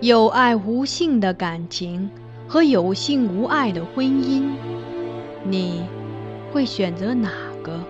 [0.00, 2.10] 有爱无性的感情
[2.46, 4.42] 和有性无爱的婚姻，
[5.44, 5.82] 你
[6.52, 7.30] 会选择哪
[7.62, 7.80] 个？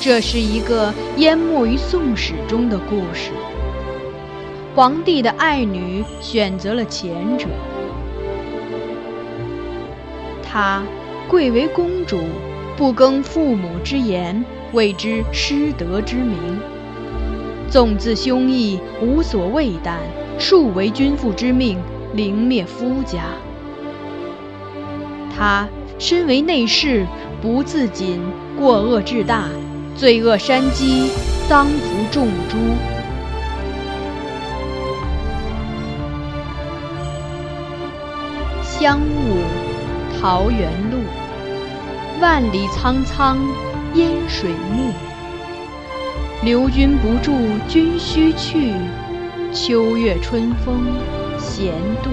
[0.00, 3.30] 这是一个淹没于《宋史》中的故事。
[4.74, 7.46] 皇帝的爱女选择了前者，
[10.42, 10.82] 她
[11.26, 12.18] 贵为公主，
[12.76, 16.36] 不更父母之言，谓之失德之名。
[17.70, 19.96] 纵自兄义，无所畏惮，
[20.38, 21.78] 数为君父之命，
[22.12, 23.24] 凌灭夫家。
[25.36, 25.68] 他
[25.98, 27.04] 身为内侍，
[27.42, 28.20] 不自谨，
[28.56, 29.48] 过恶至大，
[29.96, 31.08] 罪恶山积，
[31.48, 32.56] 丧服众诛。
[38.62, 39.38] 香雾，
[40.20, 40.98] 桃源路，
[42.20, 43.38] 万里苍苍，
[43.94, 45.03] 烟水暮。
[46.44, 47.32] 留君不住，
[47.66, 48.74] 君须去。
[49.50, 50.84] 秋月春风
[51.38, 52.10] 闲度，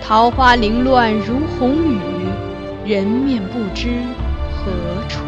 [0.00, 1.98] 桃花凌乱如红雨，
[2.84, 3.88] 人面不知
[4.54, 4.70] 何
[5.08, 5.18] 处。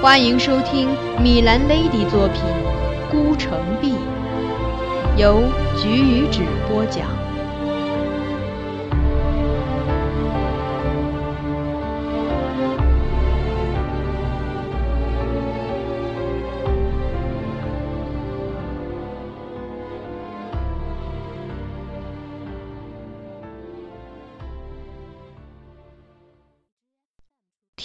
[0.00, 0.88] 欢迎收听
[1.22, 2.42] 米兰 Lady 作品
[3.12, 3.92] 《孤城闭》，
[5.16, 5.40] 由
[5.76, 7.21] 菊与纸播讲。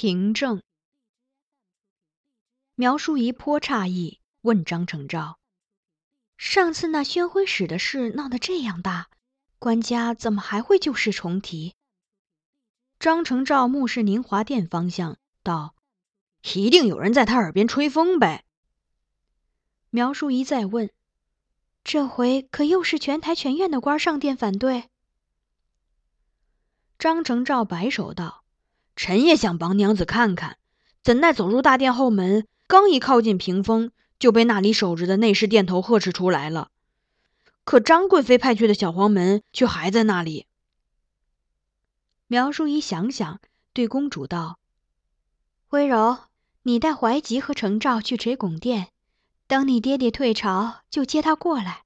[0.07, 0.63] 凭证，
[2.75, 5.37] 苗淑仪颇诧异，问张承照
[6.39, 9.09] ：“上次那宣徽使的事闹得这样大，
[9.59, 11.75] 官家怎么还会旧事重提？”
[12.99, 15.75] 张承照目视宁华殿方向，道
[16.55, 18.45] ：“一定有人在他耳边吹风呗。”
[19.91, 20.89] 苗淑仪再问
[21.83, 24.89] ：“这回可又是全台全院的官上殿反对？”
[26.97, 28.45] 张承照摆手道。
[28.97, 30.57] 臣也想帮娘子看看，
[31.03, 36.71] 怎奈走入大殿后门，刚一靠近屏风，就被那里守着的内侍殿头呵斥出来了。
[37.63, 40.47] 可张贵妃派去的小黄门却还在那里。
[42.25, 43.39] 苗淑仪想想，
[43.71, 44.57] 对公主道
[45.69, 46.17] ：“温柔，
[46.63, 48.87] 你带怀吉和程照去垂拱殿，
[49.45, 51.83] 等你爹爹退朝，就接他过来。”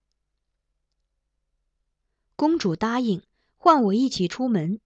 [2.38, 3.22] 公主答应，
[3.58, 4.80] 唤我一起出门。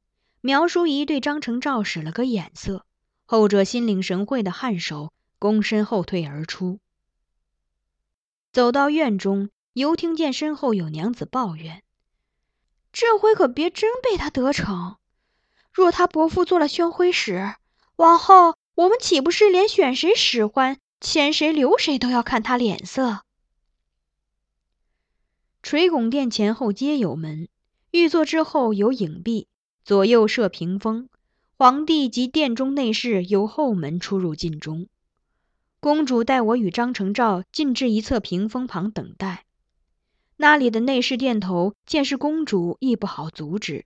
[0.45, 2.85] 苗淑仪对张成照使了个眼色，
[3.25, 6.79] 后者心领神会的颔首，躬身后退而出。
[8.51, 11.81] 走到院中，犹听见身后有娘子抱怨
[12.93, 14.97] ：“这回可别真被他得逞！
[15.71, 17.55] 若他伯父做了宣徽使，
[17.95, 23.23] 往后我们岂不是连选谁使唤、牵谁留谁都要看他脸色？”
[25.63, 27.49] 垂拱殿前后皆有门，
[27.89, 29.47] 御座之后有影壁。
[29.85, 31.09] 左右设屏风，
[31.59, 34.87] 皇帝及殿中内侍由后门出入禁中。
[35.79, 39.45] 公主带我与张承照进至一侧屏风旁等待。
[40.37, 43.85] 那里的内侍殿头见是公主，亦不好阻止。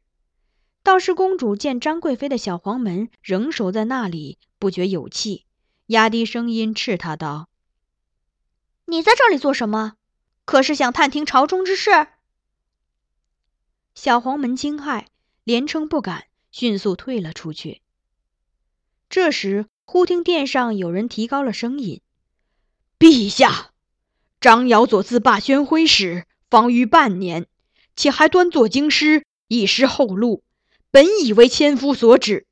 [0.83, 5.43] 倒是公主见张贵妃的小黄门仍守在那里，不觉有气，
[5.87, 7.49] 压低声音斥他道
[8.87, 9.95] ：“你在这里做什么？
[10.45, 11.91] 可是想探听朝中之事？”
[13.93, 15.07] 小黄门惊骇。
[15.49, 17.81] 连称不敢，迅速退了出去。
[19.09, 22.01] 这时，忽听殿上有人提高了声音
[22.99, 23.71] ：“陛下，
[24.39, 27.47] 张瑶佐自罢宣徽使，方逾半年，
[27.95, 30.43] 且还端坐京师，以失后路。
[30.91, 32.45] 本以为千夫所指，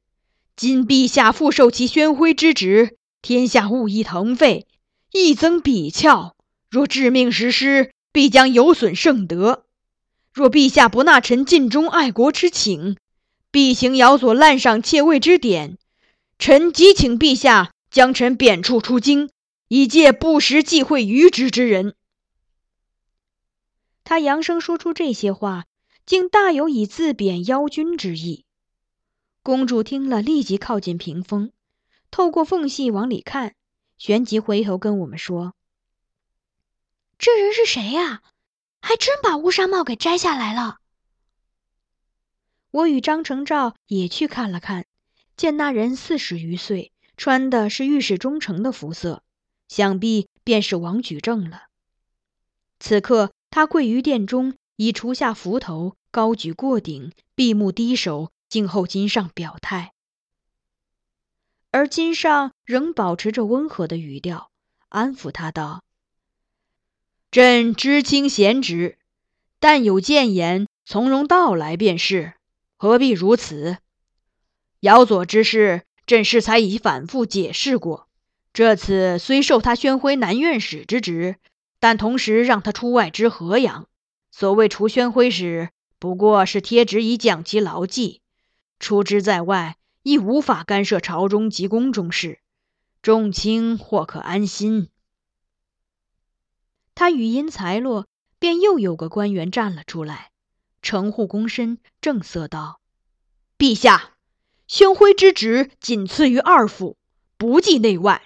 [0.55, 4.65] 今陛下复受其宣徽之职，天下物议腾沸，
[5.11, 6.35] 亦增鄙峭。
[6.67, 9.65] 若致命实施，必将有损圣德。”
[10.37, 12.95] 若陛下不纳臣尽忠爱国之请，
[13.49, 15.79] 必行尧所滥赏窃位之典。
[16.37, 19.31] 臣急请陛下将臣贬黜出京，
[19.67, 21.95] 以戒不时忌讳愚直之人。
[24.03, 25.65] 他扬声说出这些话，
[26.05, 28.45] 竟大有以自贬妖君之意。
[29.41, 31.51] 公主听了，立即靠近屏风，
[32.11, 33.55] 透过缝隙往里看，
[33.97, 35.55] 旋即回头跟我们说
[37.17, 38.21] ：“这人是谁呀？”
[38.87, 40.77] 还真把乌纱帽给摘下来了。
[42.71, 44.85] 我与张承照也去看了看，
[45.35, 49.23] 见那人四十余岁，穿的是御史中丞的服色，
[49.67, 51.63] 想必便是王举正了。
[52.79, 59.91] 此刻他跪于殿中，已除下幞头，高举过顶，闭目低首，静候金上表态。
[61.71, 64.49] 而金上仍保持着温和的语调，
[64.87, 65.83] 安抚他道
[67.31, 68.97] ：“朕知卿贤侄，
[69.59, 72.33] 但有谏言，从容道来便是，
[72.77, 73.77] 何必如此？
[74.79, 78.07] 姚左之事，朕适才已反复解释过。
[78.53, 81.35] 这次虽授他宣徽南院使之职，
[81.79, 83.87] 但同时让他出外知河阳。
[84.31, 85.69] 所谓除宣徽使，
[85.99, 88.21] 不过是贴旨以降其牢记。
[88.79, 89.75] 出之在外。”
[90.07, 92.39] 亦无法干涉朝中及宫中事，
[93.01, 94.87] 众卿或可安心。
[96.97, 98.07] 他语音才落，
[98.39, 100.31] 便又有个官员站了出来，
[100.81, 102.79] 承护躬身，正色道
[103.55, 104.13] ：“陛下，
[104.67, 106.97] 宣徽之职仅次于二府，
[107.37, 108.23] 不计内外。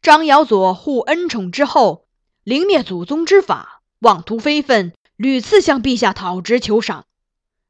[0.00, 2.06] 张尧佐护恩宠之后，
[2.44, 7.04] 凌灭祖宗之法，妄图非分，屡次向陛下讨职求赏。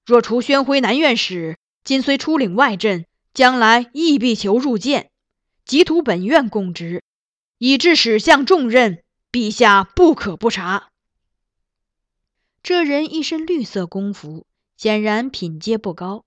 [0.05, 5.11] 若除宣徽南院使，今虽出领外镇，将来亦必求入见，
[5.65, 7.03] 即图本院供职，
[7.59, 9.03] 以致史相重任，
[9.33, 10.91] 陛下不可不察。
[12.63, 14.47] 这人一身绿色宫服，
[14.77, 16.25] 显然品阶不高，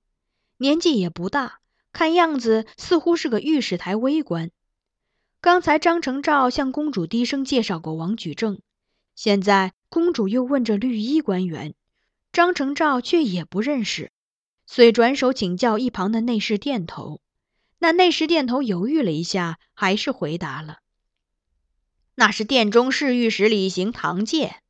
[0.58, 1.60] 年纪也不大，
[1.92, 4.52] 看样子似乎是个御史台微官。
[5.42, 8.62] 刚才张承照向公主低声介绍过王举正，
[9.16, 11.76] 现在公主又问这绿衣官员，
[12.32, 14.12] 张承照却也不认识。
[14.66, 17.22] 遂转手请教一旁的内侍殿头，
[17.80, 20.78] 那内侍殿头犹豫了一下，还是回答了
[22.20, 24.62] ：“那是殿中侍御史李行堂介。”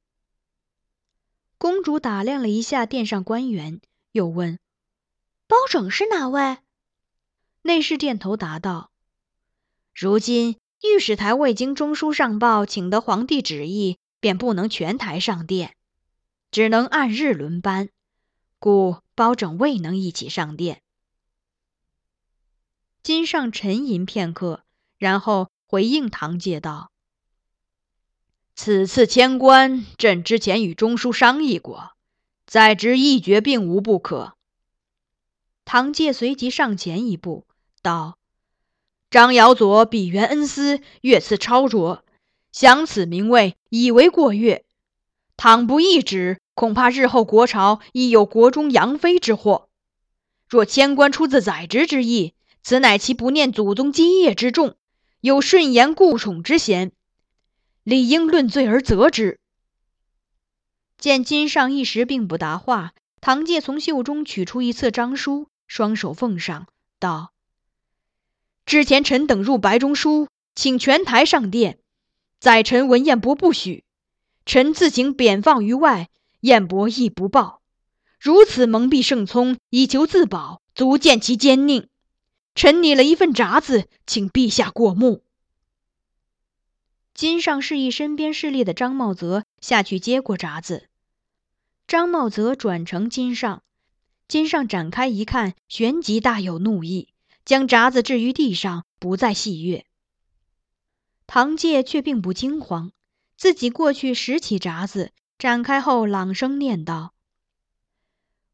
[1.58, 3.82] 公主打量了一下殿上官员，
[4.12, 4.60] 又问
[5.48, 6.60] ：“包拯是哪位？”
[7.64, 8.92] 内侍殿头答道
[9.96, 15.76] ：“如今御史台未经中书上报，请得皇帝旨意，便不能全台上殿，
[16.52, 17.90] 只能按日轮班，
[18.60, 20.82] 故。”包拯未能一起上殿。
[23.04, 24.64] 金上沉吟片刻，
[24.98, 26.90] 然后回应唐介道
[28.62, 31.92] ：“此次迁官，朕之前与中书商议过，
[32.46, 34.34] 在职一决并无不可。”
[35.64, 37.46] 唐介随即上前一步
[37.82, 38.18] 道
[39.10, 42.04] ：“张尧佐比元恩司，越次超卓，
[42.52, 44.66] 享此名位已为过越。
[45.38, 49.70] 倘不一旨。”恐怕日后国朝亦有国中杨妃之祸。
[50.50, 54.76] 若迁官出自宰执之意，此乃其不念祖宗基业之重，
[55.22, 56.92] 有顺言顾宠之嫌，
[57.90, 59.40] 理应论罪而责之。
[61.00, 66.68] 见金上一时并不答话，唐介从袖中取出一册章书，双手奉上，
[67.00, 67.34] 道
[68.68, 71.80] ：“之前臣等入白中书，请全台上殿，
[72.40, 73.84] 宰臣文彦博不许，
[74.46, 76.12] 臣自行贬放于外。”
[76.42, 77.64] 燕伯亦不报，
[78.20, 81.88] 如此蒙蔽圣聪，以求自保，足见其奸佞。
[82.54, 85.24] 臣拟了一份札子，请陛下过目。
[87.20, 90.88] 金上示意身边侍立的张茂泽下去接过札子。
[91.86, 93.62] 张茂泽转呈金上，
[94.30, 97.10] 金上展开一看，旋即大有怒意，
[97.44, 99.84] 将札子置于地上，不再戏谑。
[101.28, 102.94] 唐介却并不惊慌，
[103.36, 105.12] 自己过去拾起札子。
[105.38, 107.14] 展开后，朗声念道：“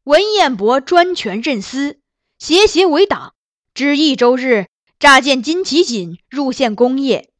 [0.02, 2.00] 文彦博专权任私，
[2.40, 3.36] 邪邪为党。
[3.74, 4.66] 至益州日，
[4.98, 7.30] 诈见金旗锦入献功业，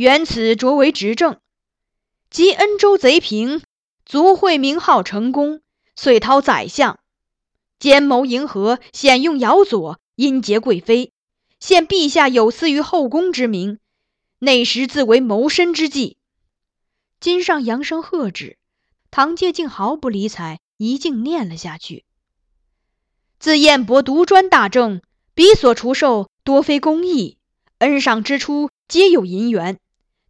[0.00, 1.40] 原此着为执政。
[2.30, 3.60] 及恩州贼平，
[4.06, 5.60] 卒会名号成功，
[5.94, 6.98] 遂讨宰相，
[7.78, 11.12] 兼谋迎合，险用姚左，阴结贵妃，
[11.58, 13.78] 现陛下有司于后宫之名，
[14.38, 16.16] 内实自为谋身之计。”
[17.20, 18.56] 金上扬声喝止。
[19.10, 22.06] 唐介竟毫不理睬，一径念了下去。
[23.38, 25.02] 自燕伯独专大政，
[25.34, 27.36] 彼所除授多非公义，
[27.80, 29.78] 恩赏之初皆有银元。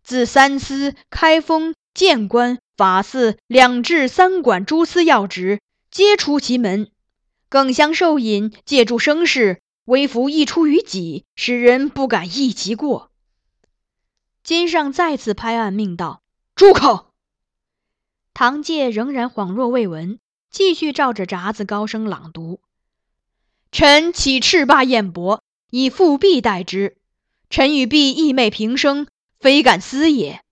[0.02, 6.90] 自三司、开封、谏官、法司两至三管诸司要职，皆出其门。
[7.48, 13.10] 更相受引，借助声势，微服亦出于己，使人不敢议其过。
[14.42, 16.22] 金上再次拍案命道
[16.54, 17.12] ：“住口！”
[18.32, 20.18] 唐介仍然恍若未闻，
[20.50, 22.60] 继续照着札子高声朗读
[23.72, 26.96] ：“臣启斥罢彦博，以复辟代之。
[27.50, 29.08] 臣与婢义昧平生，
[29.40, 30.42] 非敢私也。”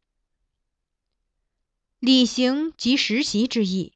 [2.00, 3.92] 李行即实习之意。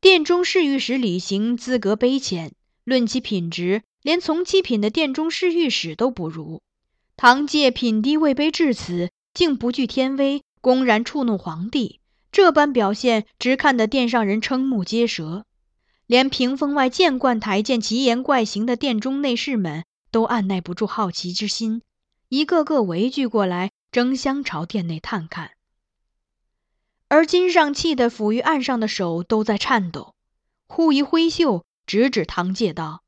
[0.00, 2.54] 殿中侍御史李行资格卑浅，
[2.84, 6.62] 论其品质，连从七品的殿中侍御史都不如。
[7.16, 12.00] 唐介品低位卑至此，竟不惧天威，公然触怒皇帝。
[12.32, 15.44] 这般表现，直看得殿上人瞠目结舌，
[16.06, 21.82] 连屏风外见惯台见奇言怪行的殿中内侍们，都按耐不住好奇之心，
[22.30, 25.52] 一个个围聚过来，争相朝殿内探看。
[27.08, 30.14] 而金上气得抚于案上的手都在颤抖，
[30.68, 33.02] 忽一挥袖，直指唐介道：“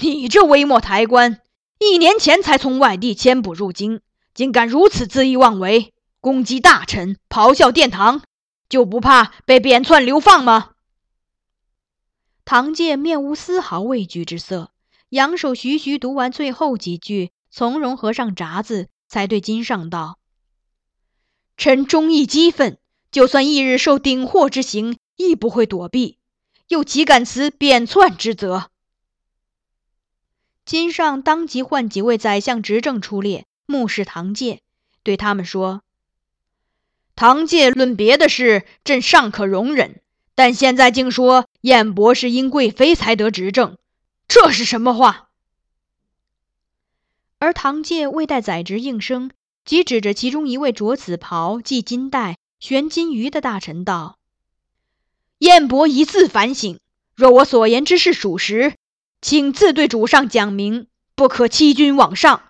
[0.00, 1.40] 你这微末抬官，
[1.78, 4.00] 一年前才从外地迁捕入京，
[4.34, 8.22] 竟敢如此恣意妄为，攻击大臣，咆哮殿堂，
[8.68, 10.72] 就不怕被贬窜流放吗？”
[12.44, 14.72] 唐介面无丝毫畏惧之色，
[15.10, 20.18] 扬手徐徐读完最后几句，从容合上闸子，才对金上道
[21.56, 22.78] ：“臣忠义激愤。”
[23.12, 26.18] 就算翌日受顶祸之刑，亦不会躲避，
[26.68, 28.66] 又岂敢辞贬窜之责？
[30.66, 34.60] 金上当即唤几位宰相执政出列，目视唐介，
[35.02, 35.82] 对他们说
[37.16, 40.02] ：“唐介论别的事，朕尚可容忍，
[40.34, 43.78] 但现在竟说燕博是因贵妃才得执政，
[44.28, 45.25] 这是什么话？”
[47.46, 49.30] 而唐介未待宰执应声，
[49.64, 52.38] 即指着其中一位着紫袍、系金带。
[52.58, 54.18] 悬金鱼的大臣道
[55.38, 56.80] ：“燕伯一自反省，
[57.14, 58.74] 若我所言之事属实，
[59.22, 62.42] 请自对主上讲明，不可欺君罔上。”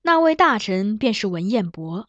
[0.00, 2.08] 那位大臣便是文彦博，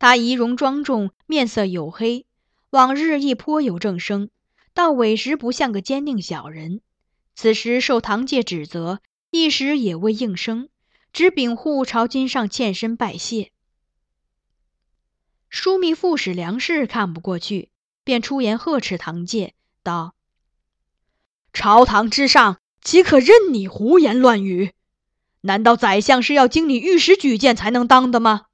[0.00, 2.26] 他仪容庄重，面色黝黑，
[2.70, 4.30] 往日亦颇有正声，
[4.74, 6.80] 到委实不像个奸佞小人。
[7.36, 8.98] 此时受唐介指责，
[9.38, 10.70] 一时也未应声，
[11.12, 13.52] 只禀护朝金上欠身拜谢。
[15.50, 17.70] 枢密副使梁氏看不过去，
[18.02, 20.14] 便出言呵斥唐介道
[21.52, 24.72] ：“朝堂之上，岂可任你胡言乱语？
[25.42, 28.46] 难道宰相是要经你御史举荐才能当的吗？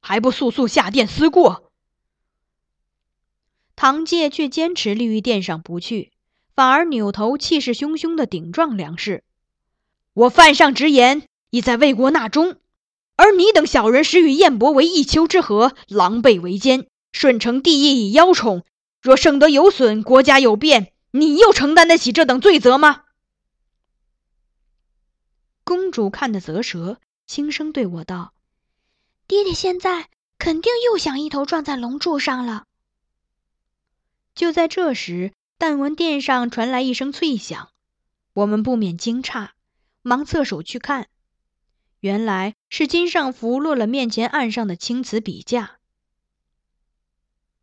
[0.00, 1.72] 还不速速下殿思过？”
[3.76, 6.12] 唐介却坚持立于殿上不去，
[6.54, 9.24] 反而扭头气势汹汹地顶撞梁氏
[10.14, 12.56] ：“我犯上直言，已在魏国纳忠。”
[13.16, 16.88] 而你等小人实与燕伯为一丘之貉，狼狈为奸。
[17.12, 18.64] 顺承帝意以邀宠，
[19.00, 23.04] 若圣德有损，国家有变，你又承担得起这等罪责吗？
[25.62, 28.32] 公主看得啧舌，轻声对我道
[29.28, 32.64] ：“爹爹现在肯定又想一头撞在龙柱上了。”
[34.34, 37.68] 就在这时，但闻殿上传来一声脆响，
[38.32, 39.50] 我们不免惊诧，
[40.04, 41.08] 忙侧手去看。
[42.00, 45.78] 原来是金上福落了面前案上的青瓷笔架。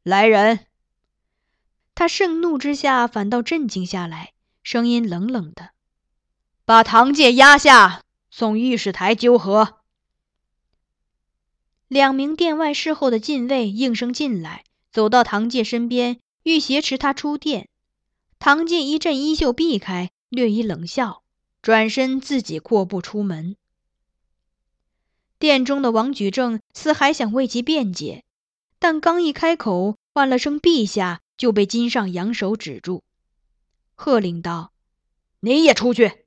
[0.02, 0.66] 来人！
[1.94, 4.34] 他盛怒之下反倒镇静下来，
[4.64, 5.70] 声音冷冷的
[6.66, 9.78] ：“把唐介押下，送御史台纠合。”
[11.88, 17.70] 两名殿外侍候的禁卫应声进来，走到唐介身边，欲挟持他出殿。
[18.40, 21.22] 唐介一阵衣袖避开，略一冷笑，
[21.62, 23.56] 转身自己阔步出门。
[25.38, 28.24] 殿中的王举正似还想为其辩解，
[28.80, 33.04] 但刚一开口，唤了声“陛下”，就被金上扬手止住，
[33.96, 34.72] 喝令道
[35.42, 36.26] ：“你也出去。”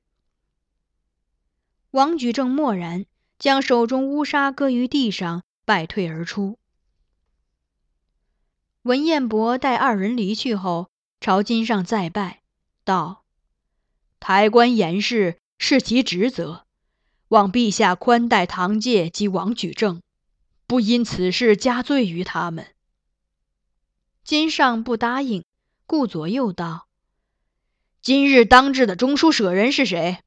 [1.93, 3.07] 王举正默然，
[3.38, 6.59] 将手中乌纱搁于地上，败退而出。
[8.83, 12.43] 文彦博待二人离去后，朝金上再拜，
[12.85, 13.24] 道
[14.26, 16.64] ：“抬官严事是其职责。”
[17.28, 20.00] 望陛下宽待唐介及王举正，
[20.66, 22.69] 不因此事加罪于他们。
[24.23, 25.45] 金上不答应，
[25.85, 26.88] 顾左右道
[28.00, 30.21] ：“今日当值的中书舍人是谁？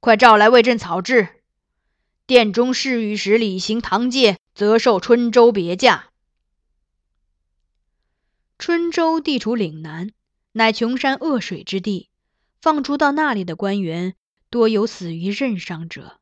[0.00, 1.28] 快召来为朕草制。
[2.26, 6.10] 殿中侍御史李行唐介，则受春州别驾。
[8.58, 10.10] 春州地处岭南，
[10.52, 12.07] 乃穷山恶水之地，
[12.60, 14.14] 放逐到那里的官员，
[14.50, 16.20] 多有死于任上者。”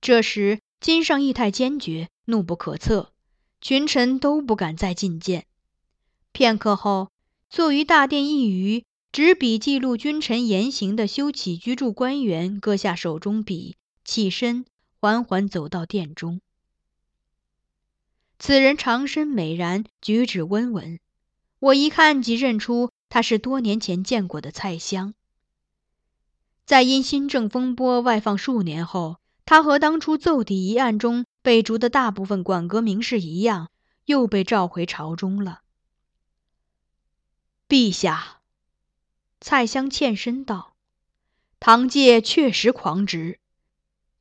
[0.00, 3.12] 这时，金上义太坚决，怒不可测，
[3.60, 5.46] 群臣都不敢再觐见。
[6.32, 7.10] 片刻后，
[7.50, 14.64] 坐于大殿一隅，执笔记录君臣言行的修起居住官员搁下手中笔，起身
[15.00, 16.40] 缓缓走到殿中。
[18.38, 20.98] 此人长身美髯，举止温文，
[21.58, 25.12] 我一看即认出他是多年前见过的蔡襄。
[26.64, 29.18] 在因新政风波外放数年后。
[29.50, 33.68] 他和当初奏邸一案中被逐的大部分管阁名士一样，
[34.04, 35.62] 又被召回朝中了。
[37.68, 38.42] 陛下，
[39.40, 40.76] 蔡襄欠身道
[41.58, 43.40] ：“唐介确实狂直，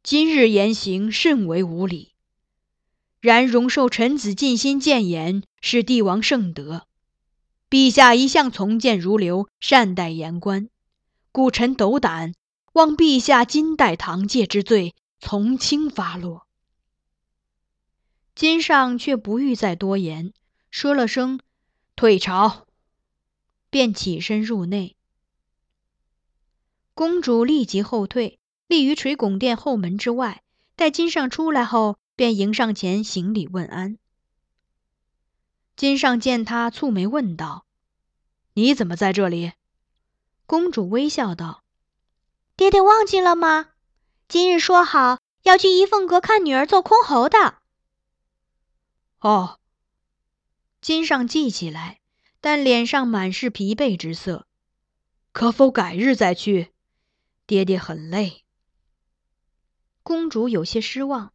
[0.02, 2.16] 今日言行甚为无礼。
[3.22, 6.88] 然容受臣子尽心谏言，是帝王圣德。
[7.70, 10.70] 陛下一向从谏如流，善待言官，
[11.32, 12.34] 故臣斗胆，
[12.74, 16.48] 望陛下金代堂戒之罪从轻发落。
[18.34, 20.34] 金上却不欲再多言，
[20.72, 21.40] 说了声
[21.96, 22.66] “退朝”，
[23.70, 24.96] 便起身入内。
[26.96, 30.42] 公主立即后退，立于垂拱殿后门之外。
[30.76, 33.98] 待金上出来后，便迎上前行礼问安。
[35.80, 37.66] 金上见他，蹙眉问道
[38.52, 39.54] ：“你怎么在这里？”
[40.46, 41.64] 公主微笑道
[42.58, 43.70] ：“爹爹忘记了吗？
[44.28, 47.60] 今日说好要去怡凤阁看女儿做箜篌的。”
[49.24, 49.58] 哦，
[50.82, 52.02] 金上记起来，
[52.42, 54.46] 但脸上满是疲惫之色。
[55.32, 56.74] 可否改日再去？
[57.48, 58.44] 爹爹很累。
[60.04, 61.32] 公主有些失望，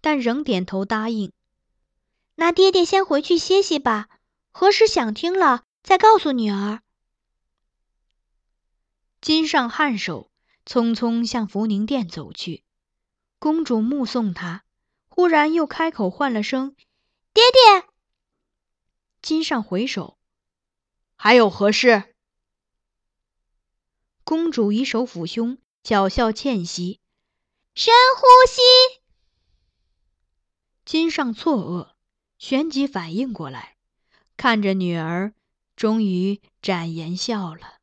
[0.00, 1.30] 但仍点头答应。
[2.36, 4.08] 那爹爹先回去歇息吧，
[4.50, 6.80] 何时想听了再告诉女儿。
[9.20, 10.30] 金上颔首，
[10.66, 12.64] 匆匆向福宁殿走去。
[13.38, 14.64] 公主目送他，
[15.08, 16.76] 忽然又开口唤了声
[17.32, 17.88] ：“爹爹。”
[19.22, 20.18] 金上回首，
[21.16, 22.14] 还有何事？
[24.24, 27.00] 公主以手抚胸，巧笑倩兮，
[27.74, 28.60] 深呼吸。
[30.84, 31.93] 金上错愕。
[32.46, 33.76] 旋即反应过来，
[34.36, 35.32] 看着女儿，
[35.76, 37.78] 终于展颜笑了。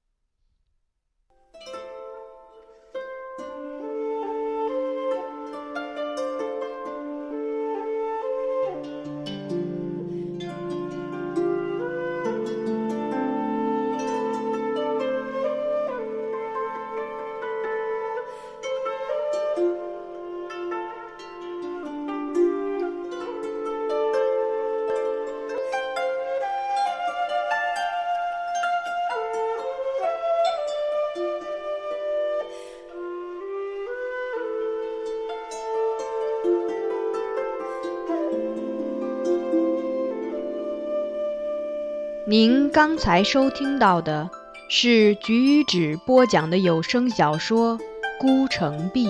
[42.32, 44.30] 您刚才收听到的
[44.70, 47.78] 是菊与纸播讲的有声小说
[48.22, 49.06] 《孤城闭》，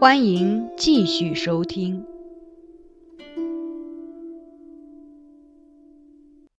[0.00, 2.04] 欢迎继续收听。